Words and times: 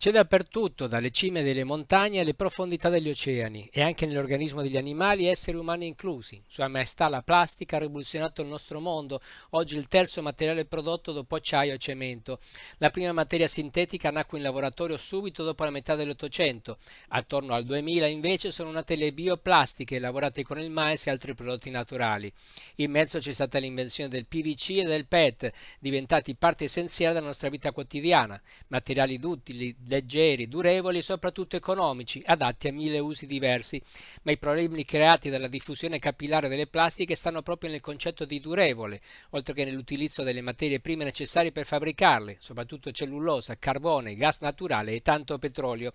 C'è 0.00 0.12
dappertutto, 0.12 0.86
dalle 0.86 1.10
cime 1.10 1.42
delle 1.42 1.62
montagne 1.62 2.20
alle 2.20 2.32
profondità 2.32 2.88
degli 2.88 3.10
oceani, 3.10 3.68
e 3.70 3.82
anche 3.82 4.06
nell'organismo 4.06 4.62
degli 4.62 4.78
animali, 4.78 5.26
esseri 5.26 5.58
umani 5.58 5.86
inclusi. 5.88 6.42
Sua 6.46 6.68
Maestà 6.68 7.10
la 7.10 7.20
plastica 7.20 7.76
ha 7.76 7.80
rivoluzionato 7.80 8.40
il 8.40 8.48
nostro 8.48 8.80
mondo, 8.80 9.20
oggi 9.50 9.76
il 9.76 9.88
terzo 9.88 10.22
materiale 10.22 10.64
prodotto 10.64 11.12
dopo 11.12 11.34
acciaio 11.34 11.74
e 11.74 11.78
cemento. 11.78 12.40
La 12.78 12.88
prima 12.88 13.12
materia 13.12 13.46
sintetica 13.46 14.10
nacque 14.10 14.38
in 14.38 14.44
laboratorio 14.44 14.96
subito 14.96 15.44
dopo 15.44 15.64
la 15.64 15.70
metà 15.70 15.96
dell'Ottocento. 15.96 16.78
Attorno 17.08 17.52
al 17.52 17.64
2000 17.64 18.06
invece 18.06 18.50
sono 18.52 18.70
nate 18.70 18.96
le 18.96 19.12
bioplastiche, 19.12 19.98
lavorate 19.98 20.42
con 20.44 20.58
il 20.58 20.70
mais 20.70 21.06
e 21.06 21.10
altri 21.10 21.34
prodotti 21.34 21.68
naturali. 21.68 22.32
In 22.76 22.90
mezzo 22.90 23.18
c'è 23.18 23.34
stata 23.34 23.58
l'invenzione 23.58 24.08
del 24.08 24.24
PVC 24.24 24.78
e 24.78 24.84
del 24.84 25.06
PET, 25.06 25.52
diventati 25.78 26.34
parte 26.36 26.64
essenziale 26.64 27.12
della 27.12 27.26
nostra 27.26 27.50
vita 27.50 27.70
quotidiana. 27.70 28.40
Materiali 28.68 29.20
utili 29.22 29.76
leggeri, 29.90 30.48
durevoli 30.48 30.98
e 30.98 31.02
soprattutto 31.02 31.56
economici, 31.56 32.22
adatti 32.24 32.68
a 32.68 32.72
mille 32.72 33.00
usi 33.00 33.26
diversi, 33.26 33.82
ma 34.22 34.30
i 34.30 34.38
problemi 34.38 34.84
creati 34.84 35.28
dalla 35.28 35.48
diffusione 35.48 35.98
capillare 35.98 36.48
delle 36.48 36.68
plastiche 36.68 37.16
stanno 37.16 37.42
proprio 37.42 37.70
nel 37.70 37.80
concetto 37.80 38.24
di 38.24 38.40
durevole, 38.40 39.00
oltre 39.30 39.52
che 39.52 39.64
nell'utilizzo 39.64 40.22
delle 40.22 40.40
materie 40.40 40.80
prime 40.80 41.04
necessarie 41.04 41.50
per 41.50 41.66
fabbricarle, 41.66 42.36
soprattutto 42.38 42.92
cellulosa, 42.92 43.58
carbone, 43.58 44.14
gas 44.14 44.38
naturale 44.40 44.92
e 44.92 45.02
tanto 45.02 45.38
petrolio. 45.38 45.92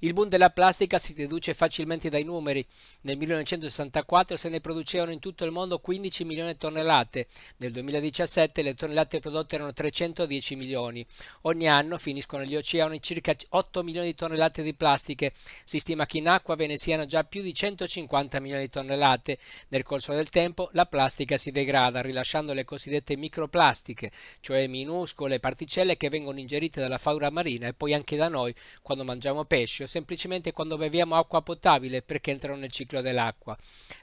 Il 0.00 0.14
boom 0.14 0.28
della 0.28 0.50
plastica 0.50 0.98
si 0.98 1.12
deduce 1.12 1.52
facilmente 1.52 2.08
dai 2.08 2.24
numeri. 2.24 2.66
Nel 3.02 3.18
1964 3.18 4.36
se 4.36 4.48
ne 4.48 4.60
producevano 4.60 5.12
in 5.12 5.18
tutto 5.20 5.44
il 5.44 5.50
mondo 5.50 5.78
15 5.78 6.24
milioni 6.24 6.52
di 6.52 6.58
tonnellate, 6.58 7.26
nel 7.58 7.72
2017 7.72 8.62
le 8.62 8.74
tonnellate 8.74 9.20
prodotte 9.20 9.56
erano 9.56 9.72
310 9.72 10.56
milioni. 10.56 11.06
Ogni 11.42 11.68
anno 11.68 11.98
finiscono 11.98 12.42
negli 12.42 12.56
oceani 12.56 13.02
circa 13.02 13.33
8 13.48 13.82
milioni 13.82 14.08
di 14.08 14.14
tonnellate 14.14 14.62
di 14.62 14.74
plastiche. 14.74 15.32
Si 15.64 15.78
stima 15.78 16.06
che 16.06 16.18
in 16.18 16.28
acqua 16.28 16.56
ve 16.56 16.66
ne 16.66 16.76
siano 16.76 17.04
già 17.04 17.24
più 17.24 17.42
di 17.42 17.54
150 17.54 18.40
milioni 18.40 18.62
di 18.62 18.68
tonnellate. 18.68 19.38
Nel 19.68 19.82
corso 19.82 20.12
del 20.12 20.30
tempo 20.30 20.68
la 20.72 20.86
plastica 20.86 21.36
si 21.36 21.50
degrada, 21.50 22.00
rilasciando 22.00 22.52
le 22.52 22.64
cosiddette 22.64 23.16
microplastiche, 23.16 24.10
cioè 24.40 24.66
minuscole 24.66 25.40
particelle 25.40 25.96
che 25.96 26.08
vengono 26.08 26.38
ingerite 26.38 26.80
dalla 26.80 26.98
fauna 26.98 27.30
marina 27.30 27.68
e 27.68 27.74
poi 27.74 27.94
anche 27.94 28.16
da 28.16 28.28
noi 28.28 28.54
quando 28.82 29.04
mangiamo 29.04 29.44
pesce 29.44 29.84
o 29.84 29.86
semplicemente 29.86 30.52
quando 30.52 30.76
beviamo 30.76 31.16
acqua 31.16 31.42
potabile 31.42 32.02
perché 32.02 32.30
entrano 32.30 32.58
nel 32.58 32.70
ciclo 32.70 33.00
dell'acqua. 33.00 33.56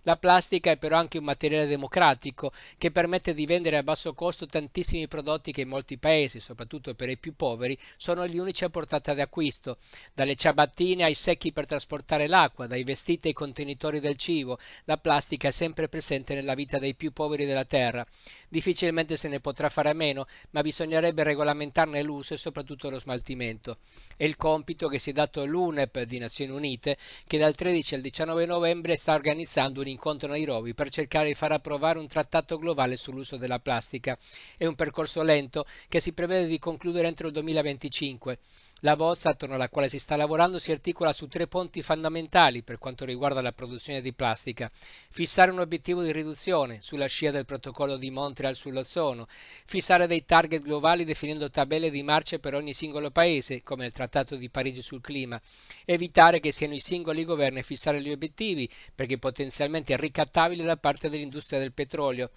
La 0.03 0.17
plastica 0.17 0.71
è 0.71 0.77
però 0.77 0.97
anche 0.97 1.17
un 1.17 1.25
materiale 1.25 1.67
democratico 1.67 2.51
che 2.77 2.91
permette 2.91 3.33
di 3.33 3.45
vendere 3.45 3.77
a 3.77 3.83
basso 3.83 4.13
costo 4.13 4.45
tantissimi 4.45 5.07
prodotti 5.07 5.51
che 5.51 5.61
in 5.61 5.67
molti 5.67 5.97
paesi, 5.97 6.39
soprattutto 6.39 6.93
per 6.93 7.09
i 7.09 7.17
più 7.17 7.35
poveri, 7.35 7.77
sono 7.97 8.27
gli 8.27 8.37
unici 8.37 8.63
a 8.63 8.69
portata 8.69 9.13
d'acquisto, 9.21 9.77
dalle 10.13 10.35
ciabattine 10.35 11.03
ai 11.03 11.13
secchi 11.13 11.51
per 11.51 11.67
trasportare 11.67 12.27
l'acqua, 12.27 12.67
dai 12.67 12.83
vestiti 12.83 13.27
ai 13.27 13.33
contenitori 13.33 13.99
del 13.99 14.17
cibo, 14.17 14.57
la 14.85 14.97
plastica 14.97 15.47
è 15.47 15.51
sempre 15.51 15.87
presente 15.87 16.33
nella 16.33 16.55
vita 16.55 16.79
dei 16.79 16.95
più 16.95 17.11
poveri 17.11 17.45
della 17.45 17.65
terra. 17.65 18.05
Difficilmente 18.47 19.15
se 19.15 19.29
ne 19.29 19.39
potrà 19.39 19.69
fare 19.69 19.89
a 19.89 19.93
meno, 19.93 20.27
ma 20.49 20.61
bisognerebbe 20.61 21.23
regolamentarne 21.23 22.03
l'uso 22.03 22.33
e 22.33 22.37
soprattutto 22.37 22.89
lo 22.89 22.99
smaltimento. 22.99 23.77
È 24.17 24.25
il 24.25 24.35
compito 24.35 24.89
che 24.89 24.99
si 24.99 25.11
è 25.11 25.13
dato 25.13 25.45
l'UNEP 25.45 26.01
di 26.01 26.17
Nazioni 26.17 26.51
Unite, 26.51 26.97
che 27.25 27.37
dal 27.37 27.55
13 27.55 27.95
al 27.95 28.01
19 28.01 28.45
novembre 28.45 28.97
sta 28.97 29.13
organizzando 29.13 29.79
un 29.79 29.87
incontro 29.87 30.27
a 30.27 30.31
Nairobi 30.31 30.73
per 30.73 30.89
cercare 30.89 31.27
di 31.27 31.33
far 31.33 31.53
approvare 31.53 31.99
un 31.99 32.07
trattato 32.07 32.57
globale 32.57 32.97
sull'uso 32.97 33.37
della 33.37 33.59
plastica. 33.59 34.17
È 34.57 34.65
un 34.65 34.75
percorso 34.75 35.21
lento 35.21 35.65
che 35.87 36.01
si 36.01 36.11
prevede 36.11 36.47
di 36.47 36.59
concludere 36.59 37.07
entro 37.07 37.27
il 37.27 37.33
2025. 37.33 38.39
La 38.83 38.95
bozza 38.95 39.29
attorno 39.29 39.53
alla 39.53 39.69
quale 39.69 39.89
si 39.89 39.99
sta 39.99 40.15
lavorando 40.15 40.57
si 40.57 40.71
articola 40.71 41.13
su 41.13 41.27
tre 41.27 41.45
punti 41.45 41.83
fondamentali 41.83 42.63
per 42.63 42.79
quanto 42.79 43.05
riguarda 43.05 43.39
la 43.39 43.51
produzione 43.51 44.01
di 44.01 44.11
plastica. 44.11 44.71
Fissare 45.11 45.51
un 45.51 45.59
obiettivo 45.59 46.01
di 46.01 46.11
riduzione 46.11 46.81
sulla 46.81 47.05
scia 47.05 47.29
del 47.29 47.45
protocollo 47.45 47.95
di 47.95 48.09
Montreal 48.09 48.55
sull'ozono, 48.55 49.27
fissare 49.65 50.07
dei 50.07 50.25
target 50.25 50.63
globali 50.63 51.05
definendo 51.05 51.51
tabelle 51.51 51.91
di 51.91 52.01
marcia 52.01 52.39
per 52.39 52.55
ogni 52.55 52.73
singolo 52.73 53.11
paese, 53.11 53.61
come 53.61 53.85
il 53.85 53.91
Trattato 53.91 54.35
di 54.35 54.49
Parigi 54.49 54.81
sul 54.81 54.99
clima, 54.99 55.39
evitare 55.85 56.39
che 56.39 56.51
siano 56.51 56.73
i 56.73 56.79
singoli 56.79 57.23
governi 57.23 57.59
a 57.59 57.63
fissare 57.63 58.01
gli 58.01 58.09
obiettivi, 58.09 58.67
perché 58.95 59.19
potenzialmente 59.19 59.95
ricattabili 59.95 60.63
da 60.63 60.77
parte 60.77 61.07
dell'industria 61.07 61.59
del 61.59 61.71
petrolio. 61.71 62.31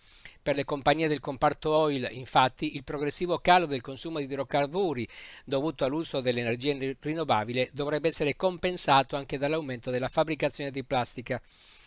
Per 0.44 0.56
le 0.56 0.66
compagnie 0.66 1.08
del 1.08 1.20
comparto 1.20 1.70
oil, 1.70 2.06
infatti, 2.12 2.76
il 2.76 2.84
progressivo 2.84 3.38
calo 3.38 3.64
del 3.64 3.80
consumo 3.80 4.18
di 4.18 4.24
idrocarburi 4.24 5.08
dovuto 5.42 5.86
all'uso 5.86 6.20
dell'energia 6.34 6.76
rinnovabile 7.00 7.70
dovrebbe 7.72 8.08
essere 8.08 8.34
compensato 8.36 9.16
anche 9.16 9.38
dall'aumento 9.38 9.90
della 9.90 10.08
fabbricazione 10.08 10.70
di 10.70 10.84
plastica. 10.84 11.40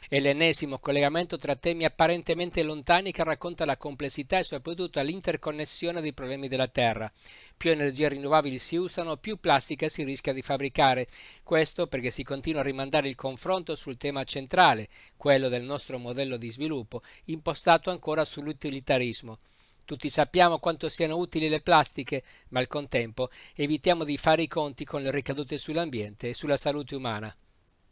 È 0.09 0.19
l'ennesimo 0.19 0.79
collegamento 0.79 1.35
tra 1.35 1.57
temi 1.57 1.83
apparentemente 1.83 2.63
lontani 2.63 3.11
che 3.11 3.25
racconta 3.25 3.65
la 3.65 3.75
complessità 3.75 4.37
e 4.37 4.43
soprattutto 4.43 5.01
l'interconnessione 5.01 5.99
dei 5.99 6.13
problemi 6.13 6.47
della 6.47 6.69
Terra. 6.69 7.11
Più 7.57 7.71
energie 7.71 8.07
rinnovabili 8.07 8.57
si 8.57 8.77
usano, 8.77 9.17
più 9.17 9.37
plastica 9.37 9.89
si 9.89 10.05
rischia 10.05 10.31
di 10.31 10.41
fabbricare. 10.41 11.07
Questo 11.43 11.87
perché 11.87 12.09
si 12.09 12.23
continua 12.23 12.61
a 12.61 12.63
rimandare 12.63 13.09
il 13.09 13.15
confronto 13.15 13.75
sul 13.75 13.97
tema 13.97 14.23
centrale, 14.23 14.87
quello 15.17 15.49
del 15.49 15.63
nostro 15.63 15.97
modello 15.97 16.37
di 16.37 16.51
sviluppo, 16.51 17.01
impostato 17.25 17.89
ancora 17.89 18.23
sull'utilitarismo. 18.23 19.37
Tutti 19.87 20.09
sappiamo 20.09 20.59
quanto 20.59 20.89
siano 20.89 21.15
utili 21.15 21.47
le 21.47 21.61
plastiche, 21.61 22.21
ma 22.49 22.59
al 22.59 22.67
contempo 22.67 23.29
evitiamo 23.55 24.03
di 24.03 24.17
fare 24.17 24.41
i 24.41 24.47
conti 24.47 24.83
con 24.83 25.01
le 25.01 25.11
ricadute 25.11 25.57
sull'ambiente 25.57 26.27
e 26.27 26.33
sulla 26.33 26.57
salute 26.57 26.93
umana. 26.93 27.33